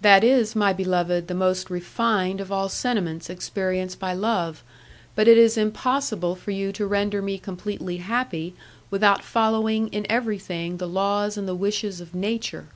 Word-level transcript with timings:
"That 0.00 0.24
is, 0.24 0.56
my 0.56 0.72
beloved, 0.72 1.28
the 1.28 1.34
most 1.34 1.68
refined 1.68 2.40
of 2.40 2.50
all 2.50 2.70
sentiments 2.70 3.28
experienced 3.28 3.98
by 4.00 4.14
love, 4.14 4.62
but 5.14 5.28
it 5.28 5.36
is 5.36 5.58
impossible 5.58 6.34
for 6.34 6.50
you 6.50 6.72
to 6.72 6.86
render 6.86 7.20
me 7.20 7.36
completely 7.36 7.98
happy 7.98 8.54
without 8.90 9.22
following 9.22 9.88
in 9.88 10.06
everything 10.08 10.78
the 10.78 10.88
laws 10.88 11.36
and 11.36 11.46
the 11.46 11.54
wishes 11.54 12.00
of 12.00 12.14
nature." 12.14 12.68